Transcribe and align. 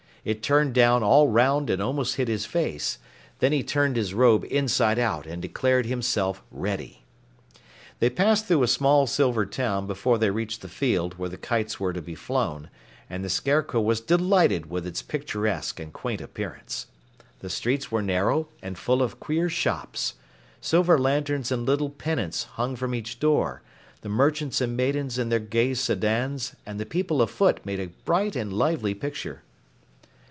It 0.23 0.43
turned 0.43 0.75
down 0.75 1.01
all 1.01 1.29
'round 1.29 1.71
and 1.71 1.81
almost 1.81 2.17
hid 2.17 2.27
his 2.27 2.45
face. 2.45 2.99
Then 3.39 3.51
he 3.51 3.63
turned 3.63 3.95
his 3.95 4.13
robe 4.13 4.45
inside 4.51 4.99
out 4.99 5.25
and 5.25 5.41
declared 5.41 5.87
himself 5.87 6.43
ready. 6.51 7.03
They 7.97 8.11
passed 8.11 8.45
through 8.45 8.61
a 8.61 8.67
small 8.67 9.07
silver 9.07 9.47
town 9.47 9.87
before 9.87 10.19
they 10.19 10.29
reached 10.29 10.61
the 10.61 10.67
field 10.67 11.17
where 11.17 11.29
the 11.29 11.39
kites 11.39 11.79
were 11.79 11.91
to 11.91 12.03
be 12.03 12.13
flown, 12.13 12.69
and 13.09 13.25
the 13.25 13.31
Scarecrow 13.31 13.81
was 13.81 13.99
delighted 13.99 14.69
with 14.69 14.85
its 14.85 15.01
picturesque 15.01 15.79
and 15.79 15.91
quaint 15.91 16.21
appearance. 16.21 16.85
The 17.39 17.49
streets 17.49 17.91
were 17.91 18.03
narrow 18.03 18.47
and 18.61 18.77
full 18.77 19.01
of 19.01 19.19
queer 19.19 19.49
shops. 19.49 20.13
Silver 20.59 20.99
lanterns 20.99 21.51
and 21.51 21.65
little 21.65 21.89
pennants 21.89 22.43
hung 22.43 22.75
from 22.75 22.93
each 22.93 23.19
door, 23.19 23.63
the 24.01 24.09
merchants 24.09 24.61
and 24.61 24.77
maidens 24.77 25.17
in 25.17 25.29
their 25.29 25.39
gay 25.39 25.73
sedans 25.73 26.53
and 26.63 26.79
the 26.79 26.85
people 26.85 27.23
afoot 27.23 27.61
made 27.65 27.79
a 27.79 27.87
bright 28.05 28.35
and 28.35 28.53
lively 28.53 28.93
picture. 28.93 29.41